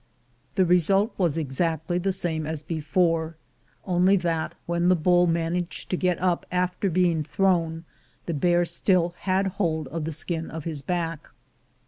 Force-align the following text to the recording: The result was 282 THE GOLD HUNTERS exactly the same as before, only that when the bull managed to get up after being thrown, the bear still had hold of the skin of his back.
The 0.55 0.65
result 0.65 1.13
was 1.15 1.35
282 1.35 1.35
THE 1.35 1.43
GOLD 1.43 1.45
HUNTERS 1.45 1.45
exactly 1.85 1.97
the 1.99 2.11
same 2.11 2.47
as 2.47 2.63
before, 2.63 3.35
only 3.85 4.15
that 4.15 4.55
when 4.65 4.89
the 4.89 4.95
bull 4.95 5.27
managed 5.27 5.91
to 5.91 5.95
get 5.95 6.19
up 6.19 6.43
after 6.51 6.89
being 6.89 7.23
thrown, 7.23 7.83
the 8.25 8.33
bear 8.33 8.65
still 8.65 9.13
had 9.19 9.45
hold 9.45 9.87
of 9.89 10.05
the 10.05 10.11
skin 10.11 10.49
of 10.49 10.63
his 10.63 10.81
back. 10.81 11.29